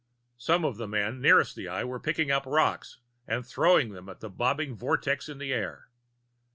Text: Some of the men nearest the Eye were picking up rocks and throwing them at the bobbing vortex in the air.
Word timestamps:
Some 0.39 0.65
of 0.65 0.77
the 0.77 0.87
men 0.87 1.21
nearest 1.21 1.55
the 1.55 1.67
Eye 1.67 1.83
were 1.83 1.99
picking 1.99 2.31
up 2.31 2.47
rocks 2.47 2.97
and 3.27 3.45
throwing 3.45 3.91
them 3.91 4.09
at 4.09 4.19
the 4.19 4.31
bobbing 4.31 4.75
vortex 4.75 5.29
in 5.29 5.37
the 5.37 5.53
air. 5.53 5.89